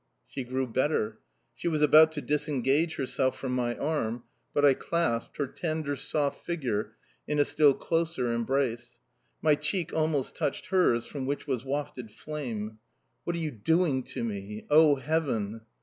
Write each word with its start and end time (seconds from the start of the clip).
She 0.27 0.43
grew 0.43 0.65
better; 0.65 1.19
she 1.53 1.67
was 1.67 1.83
about 1.83 2.11
to 2.13 2.23
disengage 2.23 2.95
herself 2.95 3.37
from 3.37 3.51
my 3.53 3.77
arm, 3.77 4.23
but 4.51 4.65
I 4.65 4.73
clasped 4.73 5.37
her 5.37 5.45
tender, 5.45 5.95
soft 5.95 6.43
figure 6.43 6.95
in 7.27 7.37
a 7.37 7.45
still 7.45 7.75
closer 7.75 8.33
embrace; 8.33 8.99
my 9.43 9.53
cheek 9.53 9.93
almost 9.93 10.35
touched 10.35 10.65
hers, 10.69 11.05
from 11.05 11.27
which 11.27 11.45
was 11.45 11.63
wafted 11.63 12.09
flame. 12.09 12.79
"What 13.25 13.35
are 13.35 13.37
you 13.39 13.51
doing 13.51 14.01
to 14.05 14.23
me?... 14.23 14.65
Oh, 14.71 14.95
Heaven!"... 14.95 15.61